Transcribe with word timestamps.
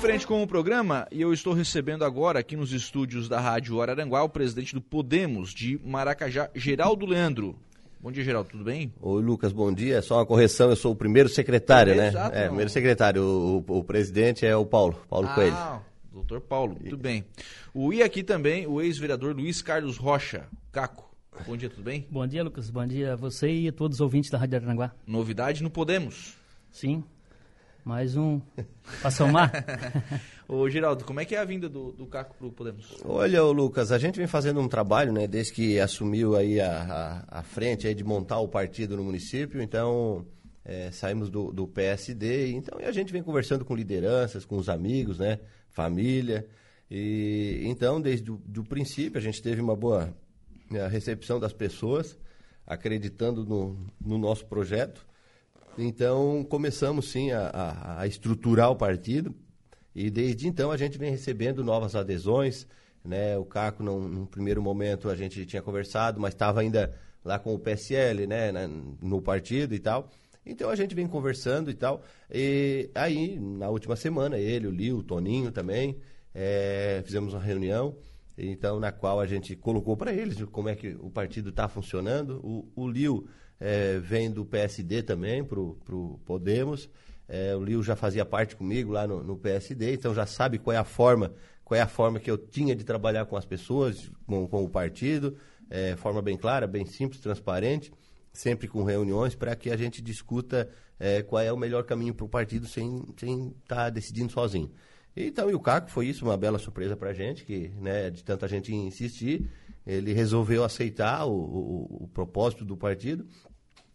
frente 0.00 0.26
com 0.26 0.42
o 0.42 0.46
programa 0.46 1.06
e 1.10 1.20
eu 1.20 1.32
estou 1.32 1.52
recebendo 1.52 2.04
agora 2.04 2.38
aqui 2.38 2.56
nos 2.56 2.72
estúdios 2.72 3.28
da 3.28 3.38
Rádio 3.40 3.80
Araranguá 3.80 4.22
o 4.22 4.28
presidente 4.28 4.74
do 4.74 4.80
Podemos 4.80 5.52
de 5.52 5.78
Maracajá, 5.84 6.50
Geraldo 6.54 7.04
Leandro. 7.06 7.56
Bom 8.00 8.10
dia, 8.10 8.24
Geraldo, 8.24 8.48
tudo 8.50 8.64
bem? 8.64 8.92
Oi, 9.00 9.22
Lucas, 9.22 9.52
bom 9.52 9.70
dia. 9.70 10.00
Só 10.00 10.16
uma 10.16 10.26
correção, 10.26 10.70
eu 10.70 10.76
sou 10.76 10.92
o 10.92 10.96
primeiro 10.96 11.28
secretário, 11.28 11.92
É, 11.92 11.96
né? 11.96 12.08
exato, 12.08 12.34
é, 12.34 12.40
não. 12.40 12.46
primeiro 12.48 12.70
secretário. 12.70 13.22
O, 13.22 13.58
o- 13.68 13.78
o 13.78 13.84
presidente 13.84 14.46
é 14.46 14.56
o 14.56 14.64
Paulo, 14.64 14.98
Paulo 15.08 15.28
Coelho. 15.34 15.52
Ah, 15.54 15.82
doutor 16.10 16.40
Paulo, 16.40 16.76
tudo 16.76 16.96
bem. 16.96 17.24
O 17.74 17.92
e 17.92 18.02
aqui 18.02 18.22
também 18.22 18.66
o 18.66 18.80
ex-vereador 18.80 19.34
Luiz 19.36 19.60
Carlos 19.60 19.98
Rocha, 19.98 20.46
Caco. 20.72 21.10
Bom 21.46 21.56
dia, 21.58 21.68
tudo 21.68 21.82
bem? 21.82 22.06
Bom 22.10 22.26
dia, 22.26 22.42
Lucas. 22.42 22.70
Bom 22.70 22.86
dia 22.86 23.12
a 23.12 23.16
você 23.16 23.50
e 23.50 23.68
a 23.68 23.72
todos 23.72 23.98
os 23.98 24.00
ouvintes 24.00 24.30
da 24.30 24.38
Rádio 24.38 24.56
Aranguá. 24.58 24.92
Novidade 25.06 25.62
no 25.62 25.70
Podemos. 25.70 26.34
Sim, 26.70 27.04
mais 27.84 28.16
um 28.16 28.40
para 29.00 29.10
somar. 29.10 29.52
Ô, 30.48 30.68
Geraldo, 30.68 31.04
como 31.04 31.20
é 31.20 31.24
que 31.24 31.34
é 31.34 31.38
a 31.38 31.44
vinda 31.44 31.68
do, 31.68 31.92
do 31.92 32.06
Caco 32.06 32.34
pro 32.36 32.50
Podemos? 32.50 32.96
Olha, 33.04 33.44
ô, 33.44 33.52
Lucas, 33.52 33.92
a 33.92 33.98
gente 33.98 34.16
vem 34.16 34.26
fazendo 34.26 34.60
um 34.60 34.68
trabalho, 34.68 35.12
né? 35.12 35.26
Desde 35.26 35.52
que 35.52 35.78
assumiu 35.78 36.34
aí 36.34 36.60
a, 36.60 37.24
a, 37.30 37.40
a 37.40 37.42
frente 37.42 37.86
aí 37.86 37.94
de 37.94 38.02
montar 38.02 38.40
o 38.40 38.48
partido 38.48 38.96
no 38.96 39.04
município, 39.04 39.62
então 39.62 40.26
é, 40.64 40.90
saímos 40.90 41.30
do, 41.30 41.52
do 41.52 41.68
PSD, 41.68 42.52
então 42.52 42.80
e 42.80 42.84
a 42.84 42.92
gente 42.92 43.12
vem 43.12 43.22
conversando 43.22 43.64
com 43.64 43.76
lideranças, 43.76 44.44
com 44.44 44.56
os 44.56 44.68
amigos, 44.68 45.18
né? 45.18 45.38
Família. 45.70 46.46
E 46.90 47.62
então, 47.64 48.00
desde 48.00 48.30
o 48.30 48.36
do 48.44 48.64
princípio, 48.64 49.18
a 49.18 49.22
gente 49.22 49.40
teve 49.40 49.60
uma 49.60 49.76
boa 49.76 50.12
né, 50.70 50.86
recepção 50.88 51.38
das 51.38 51.52
pessoas, 51.52 52.18
acreditando 52.66 53.44
no, 53.44 53.76
no 54.00 54.18
nosso 54.18 54.46
projeto. 54.46 55.06
Então, 55.76 56.44
começamos 56.48 57.10
sim 57.10 57.30
a, 57.30 57.48
a- 57.48 58.00
a 58.02 58.06
estruturar 58.06 58.70
o 58.70 58.76
partido 58.76 59.34
e 59.94 60.10
desde 60.10 60.46
então 60.46 60.70
a 60.70 60.76
gente 60.76 60.98
vem 60.98 61.10
recebendo 61.10 61.64
novas 61.64 61.94
adesões. 61.94 62.66
Né? 63.04 63.36
O 63.38 63.44
Caco, 63.44 63.82
num, 63.82 64.06
num 64.08 64.26
primeiro 64.26 64.62
momento, 64.62 65.08
a 65.08 65.16
gente 65.16 65.46
tinha 65.46 65.62
conversado, 65.62 66.20
mas 66.20 66.34
estava 66.34 66.60
ainda 66.60 66.92
lá 67.24 67.38
com 67.38 67.54
o 67.54 67.58
PSL 67.58 68.26
né? 68.26 68.52
na- 68.52 68.68
no 68.68 69.22
partido 69.22 69.74
e 69.74 69.78
tal. 69.78 70.10
Então 70.44 70.70
a 70.70 70.76
gente 70.76 70.94
vem 70.94 71.06
conversando 71.06 71.70
e 71.70 71.74
tal. 71.74 72.02
E 72.30 72.90
aí, 72.94 73.38
na 73.38 73.68
última 73.68 73.96
semana, 73.96 74.38
ele, 74.38 74.66
o 74.66 74.70
Lio, 74.70 74.98
o 74.98 75.02
Toninho 75.02 75.50
também, 75.52 75.96
eh, 76.34 77.02
fizemos 77.04 77.32
uma 77.34 77.42
reunião 77.42 77.96
então 78.42 78.80
na 78.80 78.90
qual 78.90 79.20
a 79.20 79.26
gente 79.26 79.54
colocou 79.54 79.94
para 79.98 80.14
eles 80.14 80.42
como 80.44 80.68
é 80.70 80.74
que 80.74 80.96
o 81.00 81.10
partido 81.10 81.50
está 81.50 81.68
funcionando. 81.68 82.40
O, 82.42 82.66
o 82.74 82.88
Lio 82.88 83.26
eh, 83.60 83.98
vem 84.02 84.30
do 84.30 84.44
PSD 84.44 85.02
também 85.02 85.44
para 85.44 85.60
o 85.60 86.18
Podemos. 86.24 86.88
Eh, 87.28 87.54
o 87.54 87.62
Lio 87.62 87.82
já 87.82 87.94
fazia 87.94 88.24
parte 88.24 88.56
comigo 88.56 88.92
lá 88.92 89.06
no, 89.06 89.22
no 89.22 89.36
PSD, 89.36 89.94
então 89.94 90.14
já 90.14 90.26
sabe 90.26 90.58
qual 90.58 90.74
é 90.74 90.78
a 90.78 90.84
forma, 90.84 91.32
qual 91.64 91.78
é 91.78 91.82
a 91.82 91.86
forma 91.88 92.18
que 92.18 92.30
eu 92.30 92.36
tinha 92.38 92.74
de 92.74 92.84
trabalhar 92.84 93.24
com 93.26 93.36
as 93.36 93.44
pessoas, 93.44 94.10
com, 94.26 94.46
com 94.48 94.64
o 94.64 94.68
partido, 94.68 95.36
eh, 95.70 95.94
forma 95.96 96.20
bem 96.20 96.36
clara, 96.36 96.66
bem 96.66 96.84
simples, 96.86 97.20
transparente, 97.20 97.92
sempre 98.32 98.66
com 98.68 98.82
reuniões 98.82 99.34
para 99.34 99.54
que 99.54 99.70
a 99.70 99.76
gente 99.76 100.02
discuta 100.02 100.68
eh, 100.98 101.22
qual 101.22 101.42
é 101.42 101.52
o 101.52 101.56
melhor 101.56 101.84
caminho 101.84 102.14
para 102.14 102.24
o 102.26 102.28
partido 102.28 102.66
sem 102.66 103.04
sem 103.16 103.54
estar 103.62 103.90
decidindo 103.90 104.32
sozinho. 104.32 104.70
Então, 105.16 105.50
e 105.50 105.54
o 105.54 105.60
Caco 105.60 105.90
foi 105.90 106.06
isso, 106.06 106.24
uma 106.24 106.36
bela 106.36 106.58
surpresa 106.58 106.96
pra 106.96 107.12
gente, 107.12 107.44
que, 107.44 107.68
né, 107.80 108.10
de 108.10 108.22
tanta 108.22 108.46
gente 108.46 108.72
insistir, 108.72 109.48
ele 109.86 110.12
resolveu 110.12 110.62
aceitar 110.62 111.26
o, 111.26 111.32
o- 111.32 112.04
o 112.04 112.08
propósito 112.08 112.64
do 112.64 112.76
partido. 112.76 113.26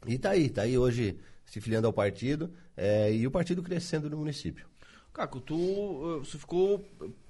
E 0.07 0.17
tá 0.17 0.31
aí, 0.31 0.49
tá 0.49 0.61
aí 0.63 0.77
hoje 0.77 1.17
se 1.45 1.61
filiando 1.61 1.87
ao 1.87 1.93
partido 1.93 2.51
eh, 2.75 3.13
e 3.15 3.27
o 3.27 3.31
partido 3.31 3.61
crescendo 3.63 4.09
no 4.09 4.17
município. 4.17 4.65
Caco, 5.13 5.39
tu 5.39 5.55
eh, 5.55 6.19
você 6.25 6.37
ficou 6.37 6.83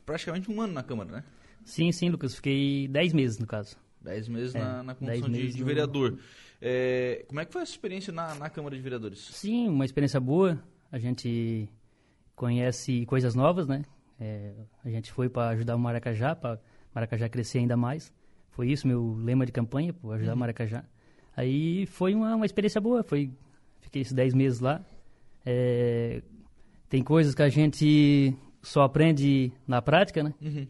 praticamente 0.05 0.49
um 0.51 0.61
ano 0.61 0.73
na 0.73 0.83
Câmara, 0.83 1.11
né? 1.11 1.23
Sim, 1.63 1.91
sim, 1.91 2.09
Lucas. 2.09 2.35
Fiquei 2.35 2.87
10 2.87 3.13
meses, 3.13 3.37
no 3.39 3.47
caso. 3.47 3.75
Dez 4.01 4.27
meses 4.27 4.53
É, 4.53 4.59
na, 4.59 4.83
na 4.83 4.95
condição 4.95 5.29
de, 5.29 5.51
de 5.51 5.59
no- 5.59 5.65
vereador. 5.65 6.17
É, 6.61 7.25
como 7.27 7.39
é 7.39 7.45
que 7.45 7.51
foi 7.51 7.61
essa 7.63 7.71
experiência 7.71 8.13
na, 8.13 8.35
na 8.35 8.49
Câmara 8.49 8.75
de 8.75 8.81
Vereadores? 8.81 9.19
Sim, 9.19 9.67
uma 9.67 9.83
experiência 9.83 10.19
boa. 10.19 10.61
A 10.91 10.99
gente 10.99 11.67
conhece 12.35 13.05
coisas 13.05 13.35
novas, 13.35 13.67
né? 13.67 13.83
É, 14.19 14.53
a 14.83 14.89
gente 14.89 15.11
foi 15.11 15.27
para 15.27 15.49
ajudar 15.49 15.75
o 15.75 15.79
Maracajá, 15.79 16.35
para 16.35 16.59
Maracajá 16.93 17.27
crescer 17.29 17.59
ainda 17.59 17.75
mais. 17.75 18.13
Foi 18.51 18.69
isso 18.71 18.87
meu 18.87 19.15
lema 19.19 19.45
de 19.45 19.51
campanha, 19.51 19.91
para 19.93 20.15
ajudar 20.15 20.33
o 20.33 20.37
Maracajá. 20.37 20.85
Aí 21.35 21.85
foi 21.87 22.13
uma, 22.15 22.35
uma 22.35 22.45
experiência 22.45 22.79
boa. 22.79 23.03
Foi, 23.03 23.31
fiquei 23.81 24.01
esses 24.01 24.13
10 24.13 24.33
meses 24.33 24.59
lá. 24.59 24.83
É, 25.45 26.21
tem 26.89 27.03
coisas 27.03 27.35
que 27.35 27.41
a 27.41 27.49
gente 27.49 28.35
só 28.61 28.83
aprende 28.83 29.51
na 29.67 29.81
prática, 29.81 30.23
né? 30.23 30.33
Uhum. 30.41 30.67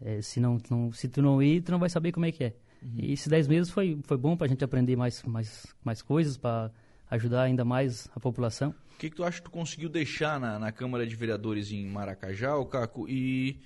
É, 0.00 0.20
se, 0.20 0.40
não, 0.40 0.58
não- 0.70 0.92
se 0.92 1.08
tu 1.08 1.22
não 1.22 1.42
ir, 1.42 1.62
tu 1.62 1.72
não 1.72 1.78
vai 1.78 1.88
saber 1.88 2.12
como 2.12 2.26
é 2.26 2.32
que 2.32 2.44
é. 2.44 2.54
E 2.94 3.12
esses 3.12 3.26
10 3.26 3.48
meses 3.48 3.70
foi, 3.70 3.98
foi 4.04 4.16
bom 4.16 4.36
para 4.36 4.46
a 4.46 4.48
gente 4.48 4.62
aprender 4.62 4.94
mais, 4.96 5.22
mais, 5.24 5.66
mais 5.82 6.02
coisas, 6.02 6.36
para 6.36 6.70
ajudar 7.10 7.42
ainda 7.42 7.64
mais 7.64 8.08
a 8.14 8.20
população. 8.20 8.74
O 8.94 8.98
que, 8.98 9.10
que 9.10 9.16
tu 9.16 9.24
acha 9.24 9.38
que 9.38 9.44
tu 9.44 9.50
conseguiu 9.50 9.88
deixar 9.88 10.38
na, 10.38 10.58
na 10.58 10.70
Câmara 10.72 11.06
de 11.06 11.14
Vereadores 11.16 11.72
em 11.72 11.86
Maracajá, 11.86 12.52
Caco? 12.70 13.08
E 13.08 13.58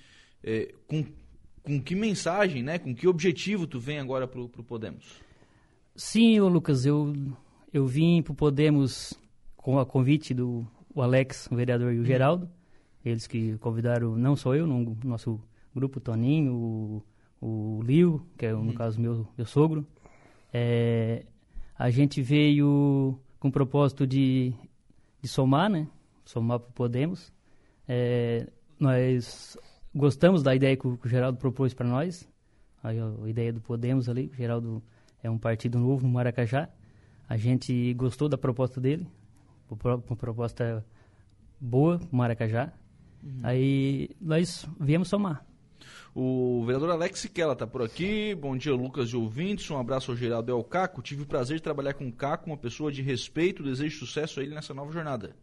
é, 0.43 0.73
com, 0.87 1.05
com 1.61 1.81
que 1.81 1.93
mensagem, 1.93 2.63
né? 2.63 2.79
Com 2.79 2.95
que 2.95 3.07
objetivo 3.07 3.67
tu 3.67 3.79
vem 3.79 3.99
agora 3.99 4.27
pro, 4.27 4.49
pro 4.49 4.63
Podemos? 4.63 5.21
Sim, 5.95 6.39
Lucas, 6.39 6.85
eu, 6.85 7.13
eu 7.73 7.85
vim 7.85 8.21
para 8.21 8.31
o 8.31 8.35
Podemos 8.35 9.13
com 9.57 9.77
a 9.77 9.85
convite 9.85 10.33
do 10.33 10.65
o 10.93 11.01
Alex, 11.01 11.47
o 11.51 11.55
vereador, 11.55 11.93
e 11.93 11.99
o 11.99 12.05
Geraldo. 12.05 12.49
Eles 13.03 13.27
que 13.27 13.57
convidaram, 13.57 14.15
não 14.15 14.35
só 14.35 14.55
eu, 14.55 14.67
no 14.67 14.97
nosso 15.03 15.39
grupo, 15.73 15.97
o 15.97 16.01
Toninho, 16.01 16.53
o, 16.53 17.03
o 17.41 17.81
Lio, 17.83 18.25
que 18.37 18.45
é, 18.45 18.53
no 18.53 18.73
caso, 18.73 18.99
meu, 18.99 19.27
meu 19.37 19.45
sogro. 19.45 19.85
É, 20.53 21.25
a 21.77 21.89
gente 21.89 22.21
veio 22.21 23.17
com 23.39 23.47
o 23.47 23.51
propósito 23.51 24.05
de, 24.05 24.53
de 25.21 25.27
somar, 25.27 25.69
né? 25.69 25.87
Somar 26.23 26.59
para 26.59 26.69
o 26.69 26.73
Podemos. 26.73 27.33
É, 27.87 28.47
nós 28.79 29.57
gostamos 29.93 30.43
da 30.43 30.55
ideia 30.55 30.77
que 30.77 30.87
o, 30.87 30.97
que 30.97 31.07
o 31.07 31.09
Geraldo 31.09 31.37
propôs 31.37 31.73
para 31.73 31.87
nós, 31.87 32.29
a, 32.83 32.89
a 32.89 33.29
ideia 33.29 33.51
do 33.51 33.61
Podemos 33.61 34.07
ali. 34.07 34.29
O 34.31 34.35
Geraldo 34.35 34.83
é 35.23 35.29
um 35.29 35.37
partido 35.37 35.77
novo 35.79 36.05
no 36.05 36.13
Maracajá. 36.13 36.69
A 37.27 37.37
gente 37.37 37.93
gostou 37.93 38.27
da 38.27 38.37
proposta 38.37 38.81
dele, 38.81 39.07
uma 39.69 39.77
pro- 39.77 40.03
uma 40.07 40.15
proposta 40.15 40.85
boa 41.59 41.97
pro 41.99 42.15
Maracajá. 42.15 42.73
Aí 43.43 44.09
nós 44.19 44.67
viemos 44.79 45.07
somar. 45.07 45.45
O 46.13 46.63
vereador 46.65 46.89
Alex 46.89 47.19
Siquela 47.19 47.55
tá 47.55 47.65
por 47.65 47.81
aqui. 47.81 48.35
Bom 48.35 48.57
dia, 48.57 48.73
Lucas 48.73 49.09
e 49.09 49.15
ouvintes. 49.15 49.69
Um 49.71 49.77
abraço 49.77 50.11
ao 50.11 50.17
Geraldo 50.17 50.51
e 50.51 50.53
ao 50.53 50.63
Caco. 50.63 51.01
Tive 51.01 51.23
o 51.23 51.25
prazer 51.25 51.57
de 51.57 51.63
trabalhar 51.63 51.93
com 51.93 52.07
o 52.07 52.11
Caco, 52.11 52.47
uma 52.49 52.57
pessoa 52.57 52.91
de 52.91 53.01
respeito. 53.01 53.63
Desejo 53.63 53.97
sucesso 53.99 54.39
a 54.39 54.43
ele 54.43 54.53
nessa 54.53 54.73
nova 54.73 54.91
jornada. 54.91 55.35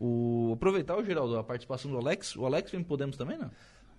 O, 0.00 0.52
aproveitar 0.54 0.96
o 0.96 1.04
Geraldo, 1.04 1.36
a 1.36 1.42
participação 1.42 1.90
do 1.90 1.96
Alex. 1.96 2.36
O 2.36 2.46
Alex 2.46 2.70
vem 2.70 2.82
Podemos 2.84 3.16
também, 3.16 3.36
não? 3.36 3.50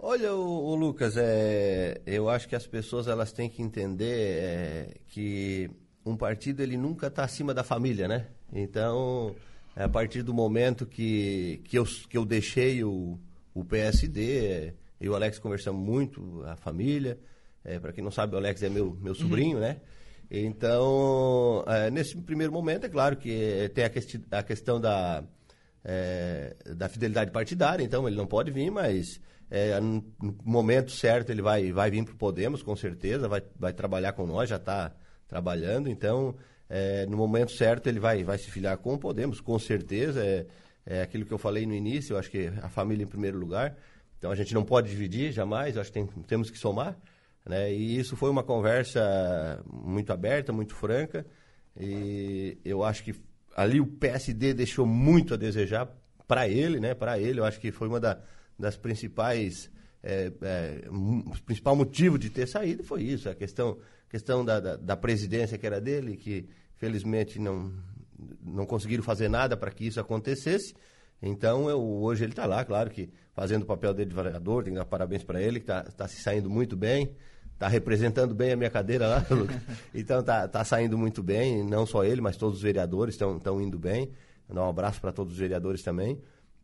Olha, 0.01 0.33
o, 0.33 0.73
Lucas, 0.75 1.17
é, 1.17 1.99
eu 2.05 2.29
acho 2.29 2.47
que 2.47 2.55
as 2.55 2.65
pessoas 2.65 3.09
elas 3.09 3.33
têm 3.33 3.49
que 3.49 3.61
entender 3.61 4.39
é, 4.41 4.97
que 5.07 5.69
um 6.05 6.15
partido 6.15 6.63
ele 6.63 6.77
nunca 6.77 7.07
está 7.07 7.25
acima 7.25 7.53
da 7.53 7.65
família, 7.65 8.07
né? 8.07 8.27
Então, 8.53 9.35
é 9.75 9.83
a 9.83 9.89
partir 9.89 10.23
do 10.23 10.33
momento 10.33 10.85
que, 10.85 11.61
que, 11.65 11.77
eu, 11.77 11.83
que 12.09 12.17
eu 12.17 12.23
deixei 12.23 12.81
o, 12.81 13.19
o 13.53 13.65
PSD, 13.65 14.37
é, 14.37 14.73
eu 15.01 15.07
e 15.07 15.09
o 15.09 15.15
Alex 15.15 15.37
conversamos 15.37 15.85
muito, 15.85 16.43
a 16.45 16.55
família. 16.55 17.19
É, 17.61 17.77
Para 17.77 17.91
quem 17.91 18.01
não 18.01 18.11
sabe, 18.11 18.35
o 18.35 18.37
Alex 18.37 18.63
é 18.63 18.69
meu, 18.69 18.97
meu 19.01 19.13
sobrinho, 19.13 19.59
né? 19.59 19.81
Então, 20.31 21.65
é, 21.67 21.91
nesse 21.91 22.15
primeiro 22.21 22.53
momento, 22.53 22.85
é 22.85 22.89
claro 22.89 23.17
que 23.17 23.31
é, 23.31 23.67
tem 23.67 23.83
a, 23.83 23.89
questi 23.89 24.23
a 24.31 24.43
questão 24.43 24.79
da, 24.79 25.25
é, 25.83 26.55
da 26.77 26.87
fidelidade 26.87 27.31
partidária, 27.31 27.83
então 27.83 28.07
ele 28.07 28.15
não 28.15 28.27
pode 28.27 28.49
vir, 28.49 28.71
mas 28.71 29.19
é, 29.51 29.79
no 29.79 30.03
momento 30.43 30.91
certo 30.91 31.29
ele 31.31 31.41
vai, 31.41 31.71
vai 31.71 31.89
vir 31.89 32.03
para 32.03 32.13
o 32.13 32.17
Podemos, 32.17 32.61
com 32.63 32.75
certeza, 32.75 33.27
vai, 33.27 33.41
vai 33.57 33.73
trabalhar 33.73 34.13
com 34.13 34.25
nós, 34.25 34.49
já 34.49 34.57
está 34.57 34.93
trabalhando, 35.27 35.89
então 35.89 36.35
é, 36.69 37.05
no 37.05 37.17
momento 37.17 37.51
certo 37.51 37.87
ele 37.87 37.99
vai, 37.99 38.23
vai 38.23 38.37
se 38.37 38.49
filiar 38.51 38.77
com 38.77 38.93
o 38.93 38.97
Podemos, 38.99 39.41
com 39.41 39.57
certeza, 39.59 40.23
é, 40.23 40.45
é 40.85 41.01
aquilo 41.01 41.25
que 41.25 41.31
eu 41.33 41.37
falei 41.37 41.65
no 41.65 41.73
início, 41.73 42.13
eu 42.13 42.17
acho 42.19 42.29
que 42.29 42.47
a 42.61 42.69
família 42.69 43.03
em 43.03 43.07
primeiro 43.07 43.37
lugar, 43.37 43.75
então 44.17 44.31
a 44.31 44.35
gente 44.35 44.53
não 44.53 44.63
pode 44.63 44.89
dividir 44.89 45.31
jamais, 45.31 45.75
eu 45.75 45.81
acho 45.81 45.91
que 45.91 45.99
tem- 45.99 46.23
temos 46.23 46.49
que 46.49 46.57
somar, 46.57 46.97
né? 47.45 47.73
E 47.73 47.97
isso 47.97 48.15
foi 48.17 48.29
uma 48.29 48.43
conversa 48.43 49.63
muito 49.65 50.11
aberta, 50.11 50.51
muito 50.51 50.75
franca. 50.75 51.25
E 51.79 52.57
eu 52.65 52.83
acho 52.83 53.03
que 53.03 53.15
ali 53.55 53.79
o 53.79 53.87
PSD 53.87 54.53
deixou 54.53 54.85
muito 54.85 55.33
a 55.33 55.37
desejar 55.37 55.87
para 56.27 56.47
ele, 56.47 56.79
né? 56.79 56.93
Para 56.93 57.17
ele, 57.17 57.39
eu 57.39 57.45
acho 57.45 57.59
que 57.59 57.71
foi 57.71 57.87
uma 57.87 57.99
da- 57.99 58.19
das 58.59 58.75
principais 58.75 59.71
é, 60.03 60.31
é, 60.41 60.87
o 60.89 61.35
principal 61.45 61.75
motivo 61.75 62.17
de 62.17 62.29
ter 62.29 62.47
saído 62.47 62.83
foi 62.83 63.03
isso, 63.03 63.29
a 63.29 63.35
questão, 63.35 63.77
questão 64.09 64.43
da, 64.45 64.59
da, 64.59 64.75
da 64.75 64.97
presidência 64.97 65.57
que 65.57 65.65
era 65.65 65.81
dele, 65.81 66.15
que 66.15 66.47
felizmente 66.75 67.39
não, 67.39 67.71
não 68.41 68.65
conseguiram 68.65 69.03
fazer 69.03 69.29
nada 69.29 69.57
para 69.57 69.71
que 69.71 69.85
isso 69.85 69.99
acontecesse. 69.99 70.73
Então, 71.21 71.69
eu, 71.69 71.81
hoje 71.81 72.23
ele 72.23 72.31
está 72.31 72.45
lá, 72.45 72.63
claro 72.63 72.89
que 72.89 73.09
fazendo 73.33 73.63
o 73.63 73.65
papel 73.65 73.93
dele 73.93 74.09
de 74.09 74.15
vereador, 74.15 74.63
tem 74.63 74.71
que 74.71 74.79
dar 74.79 74.85
parabéns 74.85 75.23
para 75.23 75.41
ele, 75.41 75.59
que 75.59 75.69
está 75.69 75.83
tá 75.83 76.07
se 76.07 76.21
saindo 76.21 76.49
muito 76.49 76.77
bem, 76.77 77.13
está 77.53 77.67
representando 77.67 78.33
bem 78.33 78.53
a 78.53 78.55
minha 78.55 78.69
cadeira 78.69 79.05
lá, 79.05 79.25
então 79.93 80.21
está 80.21 80.47
tá 80.47 80.63
saindo 80.63 80.97
muito 80.97 81.21
bem, 81.21 81.61
não 81.61 81.85
só 81.85 82.05
ele, 82.05 82.21
mas 82.21 82.37
todos 82.37 82.57
os 82.57 82.63
vereadores 82.63 83.15
estão 83.15 83.61
indo 83.61 83.77
bem. 83.77 84.11
Dar 84.47 84.65
um 84.65 84.69
abraço 84.69 84.99
para 84.99 85.11
todos 85.11 85.33
os 85.33 85.39
vereadores 85.39 85.83
também. 85.83 86.19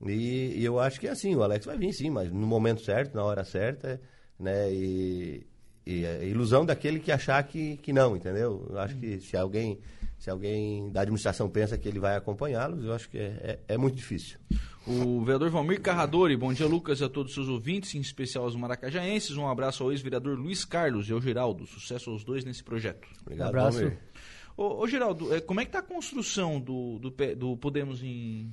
E, 0.06 0.60
e, 0.60 0.66
eu 0.66 0.80
acho 0.80 1.00
que 1.00 1.08
é 1.08 1.12
assim, 1.12 1.36
o 1.36 1.44
Alex 1.44 1.66
vai 1.66 1.78
vir 1.78 1.94
sim, 1.94 2.10
mas 2.10 2.32
no 2.32 2.46
momento 2.46 2.82
certo, 2.82 3.16
na 3.16 3.24
hora 3.24 3.44
certa, 3.44 4.02
né? 4.40 4.72
E, 4.72 5.46
e 5.86 6.06
a 6.06 6.10
é 6.10 6.28
ilusão 6.28 6.66
daquele 6.66 7.00
que 7.00 7.12
achar 7.12 7.42
que, 7.44 7.78
que 7.78 7.94
não, 7.94 8.16
entendeu? 8.16 8.66
Eu 8.70 8.80
acho 8.80 8.96
que 8.96 9.20
se 9.20 9.38
alguém, 9.38 9.80
se 10.18 10.30
alguém 10.30 10.90
da 10.92 11.02
administração 11.02 11.48
pensa 11.48 11.78
que 11.78 11.88
ele 11.88 12.00
vai 12.00 12.16
acompanhá-los, 12.16 12.84
eu 12.84 12.94
acho 12.94 13.08
que 13.08 13.20
é, 13.20 13.60
é, 13.68 13.74
é, 13.76 13.78
muito 13.78 13.96
difícil. 13.96 14.40
O 14.88 15.22
vereador 15.22 15.50
Valmir 15.50 15.82
Carradori, 15.82 16.36
bom 16.36 16.52
dia 16.52 16.68
Lucas 16.68 17.02
e 17.02 17.04
a 17.04 17.10
todos 17.10 17.32
os 17.32 17.36
seus 17.36 17.48
ouvintes, 17.48 17.94
em 17.94 18.00
especial 18.00 18.46
aos 18.46 18.56
maracajaenses. 18.56 19.38
Um 19.38 19.48
abraço 19.48 19.84
ao 19.84 19.92
ex-vereador 19.92 20.38
Luiz 20.38 20.66
Carlos 20.66 21.08
e 21.08 21.14
ao 21.14 21.22
Geraldo. 21.22 21.66
Sucesso 21.68 22.10
aos 22.10 22.24
dois 22.24 22.44
nesse 22.44 22.64
projeto. 22.64 23.08
Obrigado, 23.22 23.48
um 23.48 23.50
abraço. 23.50 23.80
Valmir. 23.80 24.00
Ô, 24.58 24.82
ô, 24.82 24.88
Geraldo, 24.88 25.36
é, 25.36 25.42
como 25.42 25.60
é 25.60 25.66
que 25.66 25.70
está 25.70 25.80
a 25.80 25.84
construção 25.84 26.60
do, 26.60 26.98
do, 26.98 27.36
do 27.36 27.58
Podemos 27.58 28.02
em 28.02 28.52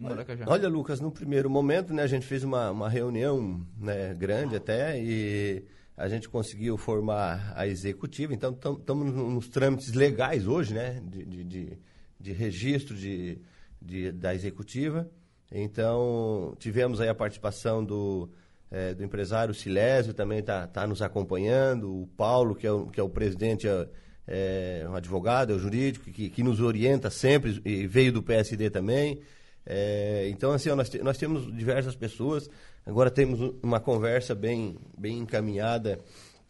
Maracajá? 0.00 0.44
Olha, 0.48 0.68
Lucas, 0.68 1.00
no 1.00 1.10
primeiro 1.10 1.50
momento, 1.50 1.92
né, 1.92 2.02
a 2.02 2.06
gente 2.06 2.26
fez 2.26 2.42
uma, 2.42 2.70
uma 2.70 2.88
reunião 2.88 3.64
né, 3.78 4.14
grande 4.14 4.56
até 4.56 4.98
e 5.00 5.64
a 5.96 6.08
gente 6.08 6.28
conseguiu 6.28 6.76
formar 6.78 7.52
a 7.54 7.66
executiva, 7.66 8.32
então 8.32 8.52
estamos 8.52 9.12
nos 9.12 9.48
trâmites 9.48 9.92
legais 9.92 10.46
hoje, 10.46 10.72
né, 10.72 11.02
de, 11.04 11.24
de, 11.24 11.44
de, 11.44 11.78
de 12.18 12.32
registro 12.32 12.96
de, 12.96 13.38
de, 13.80 14.10
da 14.10 14.34
executiva. 14.34 15.08
Então, 15.52 16.54
tivemos 16.58 17.00
aí 17.00 17.08
a 17.08 17.14
participação 17.14 17.84
do, 17.84 18.30
é, 18.70 18.94
do 18.94 19.04
empresário 19.04 19.52
Silésio, 19.52 20.14
também 20.14 20.38
está 20.38 20.66
tá 20.66 20.86
nos 20.86 21.02
acompanhando, 21.02 22.02
o 22.02 22.06
Paulo, 22.16 22.54
que 22.54 22.66
é 22.66 22.72
o, 22.72 22.86
que 22.86 22.98
é 22.98 23.02
o 23.02 23.08
presidente... 23.08 23.68
É, 23.68 23.88
é, 24.30 24.86
um 24.88 24.94
advogado, 24.94 25.52
é 25.52 25.56
um 25.56 25.58
jurídico, 25.58 26.08
que, 26.10 26.30
que 26.30 26.42
nos 26.42 26.60
orienta 26.60 27.10
sempre 27.10 27.60
e 27.64 27.86
veio 27.86 28.12
do 28.12 28.22
PSD 28.22 28.70
também. 28.70 29.20
É, 29.72 30.28
então, 30.28 30.50
assim, 30.50 30.68
ó, 30.68 30.74
nós, 30.74 30.92
nós 30.94 31.16
temos 31.16 31.46
diversas 31.56 31.94
pessoas. 31.94 32.50
Agora 32.84 33.08
temos 33.08 33.54
uma 33.62 33.78
conversa 33.78 34.34
bem, 34.34 34.76
bem 34.98 35.18
encaminhada 35.18 36.00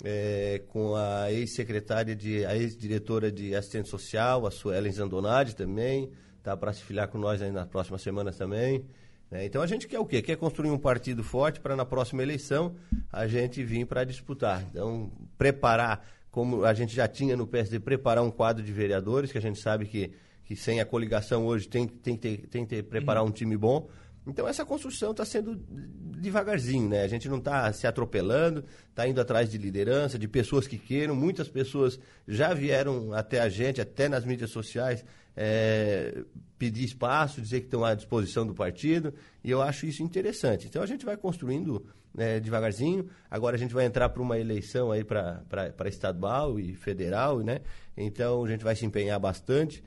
é, 0.02 0.62
com 0.68 0.94
a 0.96 1.30
ex-secretária, 1.30 2.16
de, 2.16 2.46
a 2.46 2.56
ex-diretora 2.56 3.30
de 3.30 3.54
assistente 3.54 3.90
social, 3.90 4.46
a 4.46 4.50
Suelen 4.50 4.90
Zandonade 4.90 5.54
também, 5.54 6.10
tá 6.42 6.56
para 6.56 6.72
se 6.72 6.82
filiar 6.82 7.08
com 7.08 7.18
nós 7.18 7.42
aí 7.42 7.52
nas 7.52 7.68
próximas 7.68 8.00
semanas 8.00 8.38
também. 8.38 8.86
Né? 9.30 9.44
Então 9.44 9.60
a 9.60 9.66
gente 9.66 9.86
quer 9.86 9.98
o 9.98 10.06
quê? 10.06 10.22
Quer 10.22 10.36
construir 10.36 10.70
um 10.70 10.78
partido 10.78 11.22
forte 11.22 11.60
para 11.60 11.76
na 11.76 11.84
próxima 11.84 12.22
eleição 12.22 12.74
a 13.12 13.26
gente 13.26 13.62
vir 13.62 13.84
para 13.84 14.02
disputar. 14.02 14.64
Então, 14.70 15.12
preparar 15.36 16.08
como 16.30 16.64
a 16.64 16.72
gente 16.72 16.94
já 16.94 17.06
tinha 17.06 17.36
no 17.36 17.46
PSD, 17.46 17.80
preparar 17.80 18.24
um 18.24 18.30
quadro 18.30 18.62
de 18.62 18.72
vereadores, 18.72 19.30
que 19.30 19.36
a 19.36 19.42
gente 19.42 19.60
sabe 19.60 19.84
que, 19.84 20.10
que 20.50 20.56
sem 20.56 20.80
a 20.80 20.84
coligação 20.84 21.46
hoje 21.46 21.68
tem, 21.68 21.86
tem, 21.86 22.16
tem, 22.16 22.36
tem 22.38 22.64
que 22.64 22.74
ter, 22.74 22.82
preparar 22.82 23.22
uhum. 23.22 23.28
um 23.28 23.32
time 23.32 23.56
bom. 23.56 23.88
Então 24.26 24.48
essa 24.48 24.66
construção 24.66 25.12
está 25.12 25.24
sendo 25.24 25.54
devagarzinho, 25.54 26.88
né? 26.88 27.04
A 27.04 27.06
gente 27.06 27.28
não 27.28 27.38
está 27.38 27.72
se 27.72 27.86
atropelando, 27.86 28.64
está 28.88 29.06
indo 29.06 29.20
atrás 29.20 29.48
de 29.48 29.56
liderança, 29.56 30.18
de 30.18 30.26
pessoas 30.26 30.66
que 30.66 30.76
queiram. 30.76 31.14
Muitas 31.14 31.48
pessoas 31.48 32.00
já 32.26 32.52
vieram 32.52 33.12
até 33.12 33.40
a 33.40 33.48
gente, 33.48 33.80
até 33.80 34.08
nas 34.08 34.24
mídias 34.24 34.50
sociais, 34.50 35.04
é, 35.36 36.24
pedir 36.58 36.82
espaço, 36.82 37.40
dizer 37.40 37.60
que 37.60 37.66
estão 37.66 37.84
à 37.84 37.94
disposição 37.94 38.44
do 38.44 38.52
partido. 38.52 39.14
E 39.44 39.52
eu 39.52 39.62
acho 39.62 39.86
isso 39.86 40.02
interessante. 40.02 40.66
Então 40.66 40.82
a 40.82 40.86
gente 40.86 41.06
vai 41.06 41.16
construindo 41.16 41.86
né, 42.12 42.40
devagarzinho. 42.40 43.08
Agora 43.30 43.54
a 43.54 43.58
gente 43.58 43.72
vai 43.72 43.84
entrar 43.84 44.08
para 44.08 44.20
uma 44.20 44.36
eleição 44.36 44.90
aí 44.90 45.04
para 45.04 45.88
estadual 45.88 46.58
e 46.58 46.74
federal, 46.74 47.38
né? 47.38 47.60
Então 47.96 48.44
a 48.44 48.48
gente 48.48 48.64
vai 48.64 48.74
se 48.74 48.84
empenhar 48.84 49.20
bastante. 49.20 49.80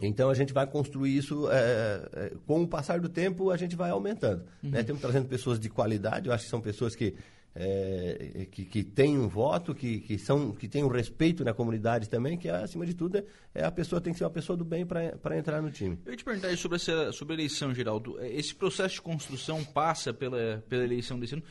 Então 0.00 0.30
a 0.30 0.34
gente 0.34 0.52
vai 0.52 0.66
construir 0.66 1.16
isso 1.16 1.48
é, 1.50 2.32
com 2.46 2.62
o 2.62 2.68
passar 2.68 3.00
do 3.00 3.08
tempo, 3.08 3.50
a 3.50 3.56
gente 3.56 3.76
vai 3.76 3.90
aumentando. 3.90 4.42
Né? 4.42 4.48
Uhum. 4.62 4.70
Né? 4.70 4.82
Temos 4.82 5.02
trazendo 5.02 5.26
pessoas 5.26 5.58
de 5.58 5.68
qualidade, 5.68 6.28
eu 6.28 6.32
acho 6.34 6.44
que 6.44 6.50
são 6.50 6.60
pessoas 6.60 6.94
que 6.94 7.14
é, 7.54 8.46
que, 8.50 8.64
que 8.64 8.84
têm 8.84 9.18
um 9.18 9.28
voto, 9.28 9.74
que, 9.74 10.00
que, 10.00 10.18
são, 10.18 10.52
que 10.52 10.68
têm 10.68 10.84
um 10.84 10.88
respeito 10.88 11.44
na 11.44 11.52
comunidade 11.52 12.08
também, 12.08 12.38
que 12.38 12.48
acima 12.48 12.86
de 12.86 12.94
tudo 12.94 13.24
é 13.54 13.64
a 13.64 13.70
pessoa 13.70 14.00
tem 14.00 14.12
que 14.12 14.18
ser 14.18 14.24
uma 14.24 14.30
pessoa 14.30 14.56
do 14.56 14.64
bem 14.64 14.86
para 14.86 15.36
entrar 15.36 15.60
no 15.60 15.70
time. 15.70 15.98
Eu 16.04 16.12
ia 16.12 16.16
te 16.16 16.24
perguntar 16.24 16.56
sobre, 16.56 16.76
essa, 16.76 17.12
sobre 17.12 17.34
a 17.34 17.36
eleição, 17.36 17.74
Geraldo. 17.74 18.22
Esse 18.24 18.54
processo 18.54 18.94
de 18.94 19.02
construção 19.02 19.64
passa 19.64 20.12
pela, 20.12 20.62
pela 20.68 20.84
eleição 20.84 21.18
desse 21.18 21.34
ano 21.34 21.42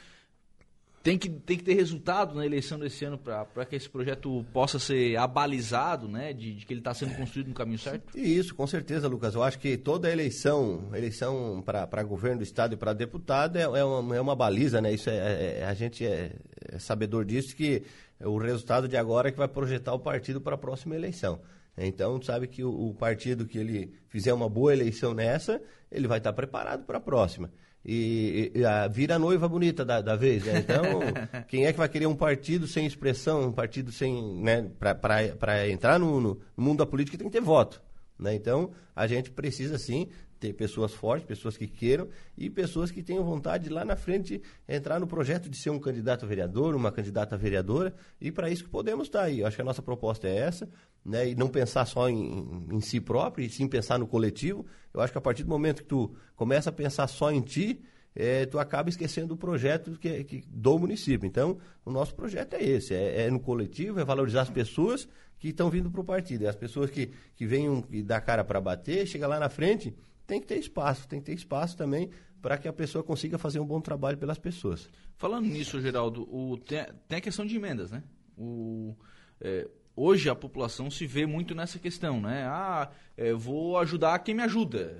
tem 1.09 1.17
que, 1.17 1.27
tem 1.27 1.57
que 1.57 1.63
ter 1.63 1.73
resultado 1.73 2.35
na 2.35 2.45
eleição 2.45 2.77
desse 2.77 3.03
ano 3.03 3.17
para 3.17 3.65
que 3.65 3.75
esse 3.75 3.89
projeto 3.89 4.45
possa 4.53 4.77
ser 4.77 5.17
abalizado, 5.17 6.07
né? 6.07 6.33
De, 6.33 6.53
de 6.53 6.65
que 6.67 6.71
ele 6.71 6.81
está 6.81 6.93
sendo 6.93 7.15
construído 7.15 7.47
no 7.47 7.55
caminho 7.55 7.79
certo? 7.79 8.15
Isso, 8.15 8.53
com 8.53 8.67
certeza, 8.67 9.07
Lucas. 9.07 9.33
Eu 9.33 9.41
acho 9.41 9.57
que 9.57 9.75
toda 9.75 10.11
eleição, 10.11 10.87
eleição 10.93 11.63
para 11.65 12.03
governo 12.03 12.37
do 12.37 12.43
Estado 12.43 12.75
e 12.75 12.77
para 12.77 12.93
deputado 12.93 13.57
é, 13.57 13.63
é, 13.63 13.83
uma, 13.83 14.15
é 14.15 14.21
uma 14.21 14.35
baliza, 14.35 14.79
né? 14.81 14.93
Isso 14.93 15.09
é, 15.09 15.15
é, 15.15 15.59
é 15.61 15.65
a 15.65 15.73
gente 15.73 16.05
é, 16.05 16.31
é, 16.71 16.77
sabedor 16.77 17.25
disso 17.25 17.55
que 17.55 17.81
o 18.23 18.37
resultado 18.37 18.87
de 18.87 18.95
agora 18.95 19.29
é 19.29 19.31
que 19.31 19.37
vai 19.39 19.47
projetar 19.47 19.95
o 19.95 19.99
partido 19.99 20.39
para 20.39 20.53
a 20.53 20.59
próxima 20.59 20.95
eleição. 20.95 21.41
Então, 21.75 22.21
sabe 22.21 22.45
que 22.45 22.63
o, 22.63 22.89
o 22.89 22.93
partido 22.93 23.47
que 23.47 23.57
ele 23.57 23.95
fizer 24.09 24.31
uma 24.31 24.47
boa 24.47 24.71
eleição 24.73 25.15
nessa, 25.15 25.59
ele 25.91 26.07
vai 26.07 26.19
estar 26.19 26.33
preparado 26.33 26.83
para 26.83 26.99
a 26.99 27.01
próxima 27.01 27.49
e, 27.85 28.51
e 28.53 28.65
a, 28.65 28.87
vira 28.87 29.15
a 29.15 29.19
noiva 29.19 29.47
bonita 29.47 29.85
da, 29.85 30.01
da 30.01 30.15
vez. 30.15 30.43
Né? 30.45 30.59
Então, 30.59 30.83
quem 31.47 31.65
é 31.65 31.71
que 31.71 31.77
vai 31.77 31.89
querer 31.89 32.07
um 32.07 32.15
partido 32.15 32.67
sem 32.67 32.85
expressão, 32.85 33.47
um 33.47 33.51
partido 33.51 33.91
sem. 33.91 34.41
Né, 34.41 34.69
Para 34.79 35.69
entrar 35.69 35.99
no, 35.99 36.19
no, 36.19 36.41
mundo 36.57 36.79
da 36.79 36.85
política 36.85 37.17
tem 37.17 37.27
que 37.27 37.33
ter 37.33 37.43
voto. 37.43 37.81
Né? 38.17 38.35
Então, 38.35 38.71
a 38.95 39.07
gente 39.07 39.31
precisa 39.31 39.77
sim 39.77 40.07
ter 40.39 40.53
pessoas 40.53 40.93
fortes, 40.93 41.27
pessoas 41.27 41.57
que 41.57 41.67
queiram 41.67 42.07
e 42.37 42.49
pessoas 42.49 42.89
que 42.89 43.03
tenham 43.03 43.23
vontade 43.23 43.65
de 43.65 43.69
lá 43.69 43.83
na 43.83 43.95
frente 43.95 44.41
entrar 44.67 44.99
no 44.99 45.07
projeto 45.07 45.49
de 45.49 45.57
ser 45.57 45.69
um 45.69 45.79
candidato 45.79 46.25
a 46.25 46.27
vereador, 46.27 46.75
uma 46.75 46.91
candidata 46.91 47.35
a 47.35 47.37
vereadora, 47.37 47.93
e 48.21 48.31
para 48.31 48.49
isso 48.49 48.63
que 48.63 48.69
podemos 48.69 49.07
estar 49.07 49.23
aí. 49.23 49.41
Eu 49.41 49.47
acho 49.47 49.55
que 49.55 49.61
a 49.61 49.65
nossa 49.65 49.81
proposta 49.81 50.27
é 50.27 50.37
essa, 50.37 50.69
né? 51.03 51.29
E 51.29 51.35
não 51.35 51.47
pensar 51.49 51.85
só 51.85 52.09
em, 52.09 52.67
em 52.71 52.81
si 52.81 53.01
próprio, 53.01 53.45
e 53.45 53.49
sim 53.49 53.67
pensar 53.67 53.99
no 53.99 54.07
coletivo. 54.07 54.65
Eu 54.93 55.01
acho 55.01 55.11
que 55.11 55.17
a 55.17 55.21
partir 55.21 55.43
do 55.43 55.49
momento 55.49 55.81
que 55.81 55.89
tu 55.89 56.15
começa 56.35 56.69
a 56.69 56.73
pensar 56.73 57.07
só 57.07 57.31
em 57.31 57.41
ti, 57.41 57.81
é, 58.15 58.45
tu 58.45 58.59
acaba 58.59 58.89
esquecendo 58.89 59.33
o 59.33 59.37
projeto 59.37 59.91
que, 59.99 60.23
que, 60.23 60.43
do 60.47 60.79
município. 60.79 61.27
Então, 61.27 61.57
o 61.85 61.91
nosso 61.91 62.15
projeto 62.15 62.53
é 62.53 62.63
esse, 62.63 62.93
é, 62.93 63.25
é 63.25 63.31
no 63.31 63.39
coletivo, 63.39 63.99
é 63.99 64.03
valorizar 64.03 64.41
as 64.41 64.49
pessoas 64.49 65.07
que 65.37 65.49
estão 65.49 65.69
vindo 65.69 65.89
para 65.89 66.01
o 66.01 66.03
partido. 66.03 66.43
E 66.43 66.47
as 66.47 66.55
pessoas 66.55 66.89
que, 66.89 67.11
que 67.35 67.45
vêm 67.45 67.83
e 67.89 68.03
dá 68.03 68.19
cara 68.19 68.43
para 68.43 68.59
bater, 68.59 69.07
chega 69.07 69.27
lá 69.27 69.39
na 69.39 69.49
frente, 69.49 69.95
tem 70.29 70.39
que 70.39 70.45
ter 70.45 70.59
espaço, 70.59 71.07
tem 71.07 71.19
que 71.19 71.25
ter 71.25 71.33
espaço 71.33 71.75
também 71.75 72.11
para 72.39 72.55
que 72.55 72.67
a 72.67 72.73
pessoa 72.73 73.03
consiga 73.03 73.39
fazer 73.39 73.59
um 73.59 73.65
bom 73.65 73.81
trabalho 73.81 74.15
pelas 74.15 74.37
pessoas. 74.37 74.87
Falando 75.17 75.47
nisso, 75.47 75.81
Geraldo, 75.81 76.21
o, 76.31 76.55
tem, 76.55 76.85
tem 77.07 77.17
a 77.17 77.21
questão 77.21 77.45
de 77.47 77.55
emendas, 77.55 77.89
né? 77.89 78.03
O, 78.37 78.95
é, 79.41 79.67
hoje 79.95 80.29
a 80.29 80.35
população 80.35 80.89
se 80.91 81.07
vê 81.07 81.25
muito 81.25 81.55
nessa 81.55 81.79
questão, 81.79 82.21
né? 82.21 82.45
Ah, 82.45 82.91
é, 83.17 83.33
vou 83.33 83.75
ajudar 83.79 84.19
quem 84.19 84.35
me 84.35 84.43
ajuda, 84.43 84.95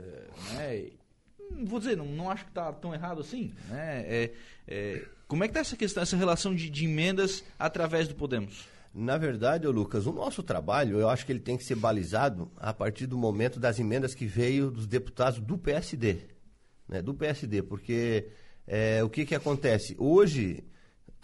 né? 0.55 0.89
Vou 1.63 1.77
dizer, 1.77 1.95
não, 1.95 2.05
não 2.07 2.29
acho 2.29 2.45
que 2.45 2.51
está 2.51 2.73
tão 2.73 2.91
errado 2.91 3.21
assim, 3.21 3.53
né? 3.69 4.01
É, 4.07 4.33
é, 4.67 5.05
como 5.27 5.43
é 5.43 5.47
que 5.47 5.51
está 5.51 5.59
essa 5.59 5.77
questão, 5.77 6.01
essa 6.01 6.17
relação 6.17 6.55
de, 6.55 6.71
de 6.71 6.85
emendas 6.85 7.43
através 7.57 8.07
do 8.07 8.15
Podemos? 8.15 8.67
Na 8.93 9.17
verdade, 9.17 9.67
Lucas, 9.67 10.07
o 10.07 10.11
nosso 10.11 10.41
trabalho, 10.41 10.99
eu 10.99 11.09
acho 11.09 11.25
que 11.25 11.31
ele 11.31 11.39
tem 11.39 11.57
que 11.57 11.63
ser 11.63 11.75
balizado 11.75 12.51
a 12.57 12.73
partir 12.73 13.05
do 13.05 13.17
momento 13.17 13.59
das 13.59 13.79
emendas 13.79 14.15
que 14.15 14.25
veio 14.25 14.71
dos 14.71 14.87
deputados 14.87 15.39
do 15.39 15.57
PSD, 15.57 16.17
né, 16.87 17.01
do 17.01 17.13
PSD, 17.13 17.61
porque 17.61 18.29
é, 18.65 19.03
o 19.03 19.09
que, 19.09 19.25
que 19.25 19.35
acontece? 19.35 19.95
Hoje, 19.99 20.63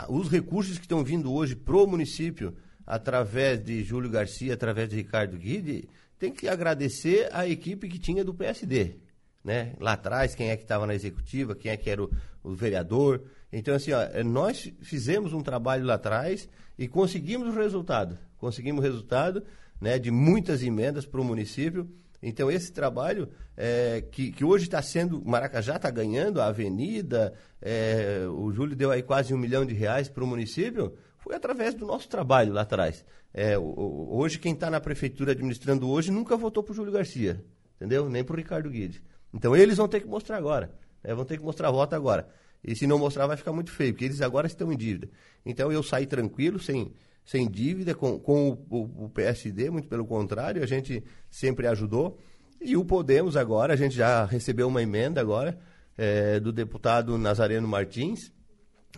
os 0.07 0.29
recursos 0.29 0.77
que 0.77 0.85
estão 0.85 1.03
vindo 1.03 1.33
hoje 1.33 1.55
para 1.55 1.75
o 1.75 1.87
município, 1.87 2.55
através 2.85 3.63
de 3.63 3.83
Júlio 3.83 4.09
Garcia, 4.09 4.53
através 4.53 4.87
de 4.87 4.95
Ricardo 4.95 5.37
Guide, 5.37 5.89
tem 6.19 6.31
que 6.31 6.47
agradecer 6.47 7.29
a 7.33 7.47
equipe 7.47 7.89
que 7.89 7.97
tinha 7.97 8.23
do 8.23 8.33
PSD. 8.33 8.99
Né? 9.45 9.73
Lá 9.79 9.93
atrás, 9.93 10.33
quem 10.33 10.49
é 10.49 10.57
que 10.57 10.63
estava 10.63 10.87
na 10.87 10.95
executiva, 10.95 11.55
quem 11.55 11.71
é 11.71 11.77
que 11.77 11.87
era 11.87 12.03
o, 12.03 12.09
o 12.43 12.55
vereador. 12.55 13.21
Então, 13.53 13.75
assim, 13.75 13.91
ó, 13.91 14.01
nós 14.23 14.73
fizemos 14.81 15.33
um 15.33 15.41
trabalho 15.41 15.85
lá 15.85 15.93
atrás 15.93 16.49
e 16.79 16.87
conseguimos 16.87 17.55
o 17.55 17.59
resultado. 17.59 18.17
Conseguimos 18.39 18.83
o 18.83 18.87
resultado 18.87 19.43
né, 19.79 19.99
de 19.99 20.09
muitas 20.09 20.63
emendas 20.63 21.05
para 21.05 21.21
o 21.21 21.23
município. 21.23 21.87
Então, 22.23 22.49
esse 22.49 22.73
trabalho 22.73 23.29
é, 23.55 24.03
que, 24.11 24.31
que 24.31 24.43
hoje 24.43 24.65
está 24.65 24.81
sendo. 24.81 25.23
Maracajá 25.23 25.75
está 25.75 25.91
ganhando 25.91 26.41
a 26.41 26.47
avenida, 26.47 27.31
é, 27.61 28.25
o 28.27 28.51
Júlio 28.51 28.75
deu 28.75 28.89
aí 28.89 29.03
quase 29.03 29.31
um 29.31 29.37
milhão 29.37 29.63
de 29.63 29.75
reais 29.75 30.09
para 30.09 30.23
o 30.23 30.27
município, 30.27 30.95
foi 31.19 31.35
através 31.35 31.75
do 31.75 31.85
nosso 31.85 32.09
trabalho 32.09 32.51
lá 32.51 32.61
atrás. 32.61 33.05
É, 33.31 33.55
hoje, 33.59 34.39
quem 34.39 34.53
está 34.53 34.71
na 34.71 34.81
prefeitura 34.81 35.33
administrando 35.33 35.87
hoje 35.87 36.09
nunca 36.09 36.35
votou 36.35 36.63
para 36.63 36.71
o 36.71 36.75
Júlio 36.75 36.91
Garcia, 36.91 37.45
entendeu? 37.75 38.09
Nem 38.09 38.23
para 38.23 38.33
o 38.33 38.37
Ricardo 38.37 38.71
Guide. 38.71 39.03
Então 39.35 39.53
eles 39.55 39.75
vão 39.75 39.87
ter 39.87 39.99
que 39.99 40.07
mostrar 40.07 40.37
agora, 40.37 40.71
né? 41.03 41.13
vão 41.13 41.25
ter 41.25 41.37
que 41.37 41.43
mostrar 41.43 41.67
a 41.67 41.71
voto 41.71 41.93
agora. 41.93 42.27
E 42.63 42.73
se 42.75 42.87
não 42.87 42.97
mostrar 42.97 43.27
vai 43.27 43.35
ficar 43.35 43.51
muito 43.51 43.69
feio, 43.69 43.93
porque 43.93 44.05
eles 44.05 44.21
agora 44.21 44.47
estão 44.47 44.71
em 44.71 44.77
dívida. 44.77 45.09
Então 45.45 45.71
eu 45.71 45.83
saí 45.83 46.07
tranquilo, 46.07 46.57
sem, 46.57 46.93
sem 47.25 47.47
dívida, 47.49 47.93
com, 47.93 48.17
com 48.17 48.49
o, 48.49 48.65
o, 48.69 49.05
o 49.05 49.09
PSD, 49.09 49.69
muito 49.69 49.89
pelo 49.89 50.05
contrário, 50.05 50.63
a 50.63 50.65
gente 50.65 51.03
sempre 51.29 51.67
ajudou. 51.67 52.17
E 52.61 52.77
o 52.77 52.85
Podemos 52.85 53.35
agora, 53.35 53.73
a 53.73 53.75
gente 53.75 53.93
já 53.93 54.25
recebeu 54.25 54.67
uma 54.67 54.81
emenda 54.81 55.19
agora 55.19 55.59
é, 55.97 56.39
do 56.39 56.51
deputado 56.51 57.17
Nazareno 57.17 57.67
Martins, 57.67 58.31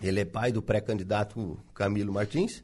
ele 0.00 0.20
é 0.20 0.24
pai 0.24 0.52
do 0.52 0.62
pré-candidato 0.62 1.58
Camilo 1.74 2.12
Martins, 2.12 2.62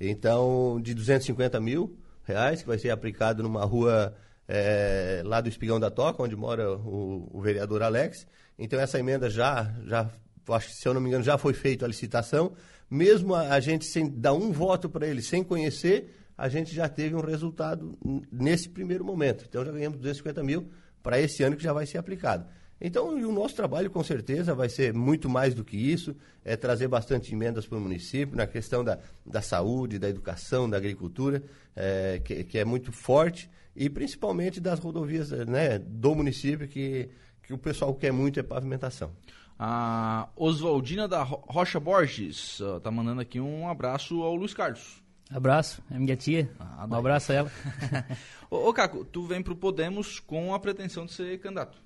então 0.00 0.80
de 0.80 0.94
250 0.94 1.60
mil 1.60 1.98
reais, 2.24 2.62
que 2.62 2.68
vai 2.68 2.78
ser 2.78 2.90
aplicado 2.90 3.42
numa 3.42 3.64
rua 3.64 4.16
é, 4.48 5.22
lá 5.24 5.40
do 5.40 5.48
Espigão 5.48 5.80
da 5.80 5.90
Toca, 5.90 6.22
onde 6.22 6.36
mora 6.36 6.72
o, 6.72 7.28
o, 7.32 7.40
vereador 7.40 7.82
Alex. 7.82 8.26
Então 8.58 8.78
essa 8.78 8.98
emenda 8.98 9.28
já, 9.28 9.74
já, 9.84 10.10
acho 10.50 10.68
que 10.68 10.74
se 10.74 10.88
eu 10.88 10.94
não 10.94 11.00
me 11.00 11.08
engano, 11.08 11.24
já 11.24 11.36
foi 11.36 11.52
feita 11.52 11.84
a 11.84 11.88
licitação. 11.88 12.52
Mesmo 12.90 13.34
a, 13.34 13.54
a 13.54 13.60
gente 13.60 13.84
sem 13.84 14.08
dar 14.08 14.34
um 14.34 14.52
voto 14.52 14.88
para 14.88 15.06
ele, 15.06 15.22
sem 15.22 15.42
conhecer, 15.42 16.14
a 16.38 16.48
gente 16.48 16.74
já 16.74 16.88
teve 16.88 17.14
um 17.14 17.20
resultado 17.20 17.98
nesse 18.30 18.68
primeiro 18.68 19.04
momento. 19.04 19.44
Então 19.48 19.64
já 19.64 19.72
ganhamos 19.72 19.98
250 19.98 20.42
mil 20.42 20.70
para 21.02 21.20
esse 21.20 21.42
ano 21.42 21.56
que 21.56 21.62
já 21.62 21.72
vai 21.72 21.86
ser 21.86 21.98
aplicado. 21.98 22.46
Então, 22.80 23.08
o 23.08 23.32
nosso 23.32 23.54
trabalho, 23.54 23.90
com 23.90 24.04
certeza, 24.04 24.54
vai 24.54 24.68
ser 24.68 24.92
muito 24.92 25.30
mais 25.30 25.54
do 25.54 25.64
que 25.64 25.76
isso, 25.76 26.14
é 26.44 26.56
trazer 26.56 26.88
bastante 26.88 27.32
emendas 27.32 27.66
para 27.66 27.78
o 27.78 27.80
município, 27.80 28.36
na 28.36 28.46
questão 28.46 28.84
da, 28.84 28.98
da 29.24 29.40
saúde, 29.40 29.98
da 29.98 30.08
educação, 30.10 30.68
da 30.68 30.76
agricultura, 30.76 31.42
é, 31.74 32.20
que, 32.22 32.44
que, 32.44 32.58
é 32.58 32.66
muito 32.66 32.92
forte, 32.92 33.48
e 33.76 33.90
principalmente 33.90 34.60
das 34.60 34.78
rodovias 34.78 35.30
né, 35.30 35.78
do 35.78 36.14
município, 36.14 36.66
que, 36.66 37.10
que 37.42 37.52
o 37.52 37.58
pessoal 37.58 37.94
quer 37.94 38.12
muito 38.12 38.40
é 38.40 38.42
pavimentação. 38.42 39.12
A 39.58 40.28
Oswaldina 40.36 41.06
da 41.06 41.22
Rocha 41.22 41.80
Borges 41.80 42.60
está 42.60 42.90
mandando 42.90 43.20
aqui 43.20 43.40
um 43.40 43.68
abraço 43.68 44.22
ao 44.22 44.34
Luiz 44.34 44.52
Carlos. 44.52 45.02
Abraço, 45.30 45.82
é 45.90 45.98
minha 45.98 46.16
tia. 46.16 46.50
Ah, 46.58 46.86
um 46.88 46.94
abraço 46.94 47.32
a 47.32 47.34
ela. 47.34 47.52
ô, 48.50 48.68
ô, 48.68 48.72
Caco, 48.72 49.04
tu 49.04 49.26
vem 49.26 49.42
para 49.42 49.52
o 49.52 49.56
Podemos 49.56 50.20
com 50.20 50.54
a 50.54 50.60
pretensão 50.60 51.04
de 51.04 51.12
ser 51.12 51.38
candidato. 51.40 51.85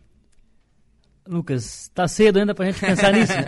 Lucas, 1.27 1.89
tá 1.95 2.09
cedo 2.09 2.39
ainda 2.39 2.55
pra 2.55 2.67
gente 2.67 2.81
pensar 2.81 3.13
nisso. 3.13 3.33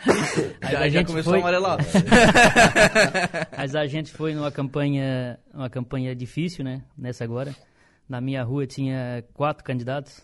Né? 0.60 0.72
já, 0.72 0.80
a 0.80 0.88
gente 0.88 1.06
começou 1.08 1.32
foi... 1.32 1.40
a 1.40 1.42
amarelar. 1.42 1.78
Mas 3.56 3.74
a 3.74 3.86
gente 3.86 4.12
foi 4.12 4.34
numa 4.34 4.50
campanha, 4.50 5.38
uma 5.52 5.68
campanha 5.68 6.14
difícil, 6.14 6.64
né? 6.64 6.82
Nessa 6.96 7.24
agora. 7.24 7.54
Na 8.08 8.20
minha 8.20 8.42
rua 8.42 8.66
tinha 8.66 9.24
quatro 9.34 9.64
candidatos. 9.64 10.20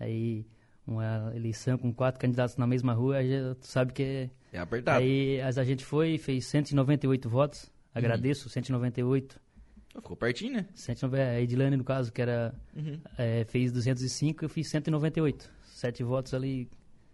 Aí 0.00 0.46
uma 0.86 1.32
eleição 1.34 1.78
com 1.78 1.92
quatro 1.92 2.20
candidatos 2.20 2.56
na 2.56 2.66
mesma 2.66 2.92
rua, 2.92 3.16
aí 3.16 3.54
tu 3.54 3.66
sabe 3.66 3.92
que 3.92 4.02
é... 4.02 4.30
É 4.52 4.58
apertado. 4.58 4.98
Aí 4.98 5.40
a 5.40 5.64
gente 5.64 5.84
foi 5.84 6.14
e 6.14 6.18
fez 6.18 6.46
198 6.46 7.28
votos. 7.28 7.70
Agradeço, 7.94 8.46
uhum. 8.46 8.52
198. 8.52 9.40
Ficou 9.94 10.16
pertinho, 10.16 10.54
né? 10.54 10.66
190, 10.74 11.22
a 11.22 11.40
Edilane, 11.40 11.76
no 11.76 11.84
caso, 11.84 12.10
que 12.10 12.22
era 12.22 12.54
uhum. 12.74 12.98
é, 13.18 13.44
fez 13.44 13.70
205, 13.70 14.44
eu 14.44 14.48
fiz 14.48 14.68
198. 14.68 15.50
Sete 15.64 16.02
votos 16.02 16.32
ali. 16.32 16.68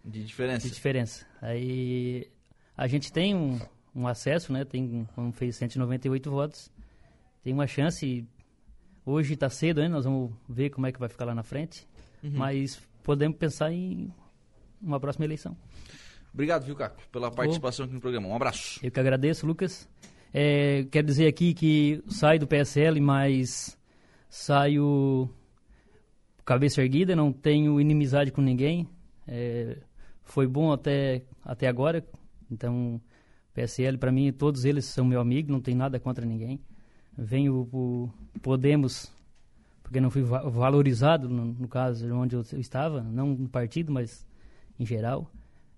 De 0.04 0.24
diferença. 0.24 0.68
De 0.68 0.72
diferença. 0.72 1.26
Aí 1.42 2.30
a 2.76 2.86
gente 2.86 3.12
tem 3.12 3.34
um, 3.34 3.58
um 3.94 4.06
acesso, 4.06 4.52
né? 4.52 4.64
Tem, 4.64 5.08
como 5.14 5.32
fez 5.32 5.56
198 5.56 6.30
votos, 6.30 6.70
tem 7.42 7.52
uma 7.52 7.66
chance. 7.66 8.24
Hoje 9.04 9.34
está 9.34 9.50
cedo, 9.50 9.80
né? 9.80 9.88
Nós 9.88 10.04
vamos 10.04 10.32
ver 10.48 10.70
como 10.70 10.86
é 10.86 10.92
que 10.92 11.00
vai 11.00 11.08
ficar 11.08 11.24
lá 11.24 11.34
na 11.34 11.42
frente. 11.42 11.86
Uhum. 12.22 12.30
Mas 12.34 12.80
podemos 13.02 13.36
pensar 13.36 13.72
em 13.72 14.12
uma 14.80 15.00
próxima 15.00 15.24
eleição. 15.24 15.56
Obrigado, 16.32 16.64
viu, 16.64 16.76
Caco, 16.76 17.02
pela 17.10 17.30
participação 17.30 17.86
aqui 17.86 17.94
no 17.94 18.00
programa. 18.00 18.28
Um 18.28 18.36
abraço. 18.36 18.78
Eu 18.82 18.90
que 18.92 19.00
agradeço, 19.00 19.46
Lucas. 19.46 19.88
É, 20.32 20.84
quero 20.90 21.06
dizer 21.06 21.26
aqui 21.26 21.54
que 21.54 22.02
saio 22.08 22.40
do 22.40 22.46
PSL, 22.46 23.00
mas 23.00 23.78
saio 24.28 25.28
cabeça 26.44 26.82
erguida, 26.82 27.14
não 27.14 27.32
tenho 27.32 27.80
inimizade 27.80 28.30
com 28.30 28.40
ninguém. 28.40 28.88
É, 29.26 29.78
foi 30.22 30.46
bom 30.46 30.72
até, 30.72 31.22
até 31.44 31.66
agora. 31.66 32.04
Então, 32.50 33.00
PSL, 33.52 33.98
para 33.98 34.12
mim, 34.12 34.32
todos 34.32 34.64
eles 34.64 34.84
são 34.86 35.04
meu 35.04 35.20
amigo, 35.20 35.52
não 35.52 35.60
tem 35.60 35.74
nada 35.74 35.98
contra 36.00 36.24
ninguém. 36.24 36.60
Venho 37.16 37.68
o 37.72 38.10
Podemos, 38.40 39.12
porque 39.82 40.00
não 40.00 40.10
fui 40.10 40.22
valorizado, 40.22 41.28
no, 41.28 41.46
no, 41.46 41.68
caso, 41.68 42.10
onde 42.14 42.36
eu 42.36 42.42
estava, 42.56 43.02
não 43.02 43.34
no 43.34 43.48
partido, 43.48 43.92
mas 43.92 44.26
em 44.78 44.86
geral. 44.86 45.30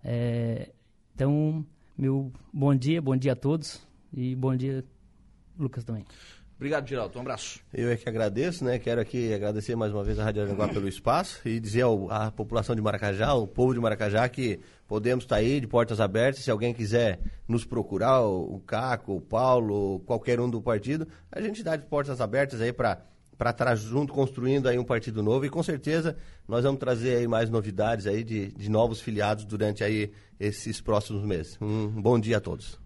É, 0.05 0.71
então, 1.15 1.65
meu 1.97 2.33
bom 2.53 2.75
dia, 2.75 3.01
bom 3.01 3.17
dia 3.17 3.33
a 3.33 3.37
todos. 3.37 3.85
E 4.13 4.35
bom 4.35 4.55
dia, 4.55 4.85
Lucas 5.59 5.85
também. 5.85 6.05
Obrigado, 6.61 6.87
Geraldo. 6.87 7.17
Um 7.17 7.23
abraço. 7.23 7.59
Eu 7.73 7.89
é 7.89 7.97
que 7.97 8.07
agradeço, 8.07 8.63
né? 8.63 8.79
Quero 8.79 9.01
aqui 9.01 9.33
agradecer 9.33 9.75
mais 9.75 9.95
uma 9.95 10.05
vez 10.05 10.19
a 10.19 10.25
Rádio 10.25 10.43
Aranguá 10.43 10.69
pelo 10.69 10.87
espaço 10.87 11.41
e 11.49 11.59
dizer 11.59 11.81
ao, 11.81 12.11
à 12.11 12.31
população 12.31 12.77
de 12.77 12.83
Maracajá, 12.83 13.29
ao 13.29 13.47
povo 13.47 13.73
de 13.73 13.81
Maracajá, 13.81 14.29
que 14.29 14.61
podemos 14.87 15.25
estar 15.25 15.37
aí 15.37 15.59
de 15.59 15.67
portas 15.67 16.01
abertas. 16.01 16.45
Se 16.45 16.51
alguém 16.51 16.75
quiser 16.75 17.19
nos 17.49 17.65
procurar, 17.65 18.21
o, 18.21 18.57
o 18.57 18.61
Caco, 18.61 19.17
o 19.17 19.21
Paulo, 19.23 20.01
qualquer 20.01 20.39
um 20.39 20.51
do 20.51 20.61
partido, 20.61 21.09
a 21.33 21.41
gente 21.41 21.63
dá 21.63 21.77
de 21.77 21.87
portas 21.87 22.21
abertas 22.21 22.61
aí 22.61 22.75
para 22.75 23.01
para 23.39 23.53
estar 23.53 23.75
junto 23.75 24.13
construindo 24.13 24.69
aí 24.69 24.79
um 24.79 24.85
partido 24.85 25.23
novo 25.23 25.47
e 25.47 25.49
com 25.49 25.63
certeza 25.63 26.15
nós 26.47 26.63
vamos 26.63 26.79
trazer 26.79 27.17
aí 27.17 27.27
mais 27.27 27.49
novidades 27.49 28.07
aí 28.07 28.23
de, 28.23 28.49
de 28.49 28.69
novos 28.69 29.01
filiados 29.01 29.47
durante 29.47 29.83
aí 29.83 30.13
esses 30.39 30.79
próximos 30.83 31.25
meses. 31.25 31.57
Um 31.59 31.89
bom 31.89 32.21
dia 32.21 32.37
a 32.37 32.41
todos. 32.41 32.79